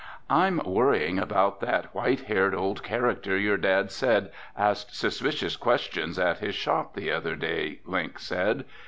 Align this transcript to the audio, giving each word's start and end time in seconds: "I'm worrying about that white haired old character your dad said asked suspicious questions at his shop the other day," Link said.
"I'm 0.31 0.57
worrying 0.65 1.19
about 1.19 1.59
that 1.59 1.93
white 1.93 2.21
haired 2.21 2.55
old 2.55 2.81
character 2.83 3.37
your 3.37 3.55
dad 3.57 3.91
said 3.91 4.31
asked 4.57 4.95
suspicious 4.97 5.55
questions 5.55 6.17
at 6.17 6.39
his 6.39 6.55
shop 6.55 6.95
the 6.95 7.11
other 7.11 7.35
day," 7.35 7.81
Link 7.85 8.17
said. 8.17 8.65